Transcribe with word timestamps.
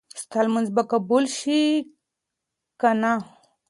ستا 0.21 0.39
لمونځ 0.45 0.67
به 0.75 0.83
قبول 0.91 1.23
شي 1.37 1.61
که 2.79 2.89
نه؟ 3.01 3.13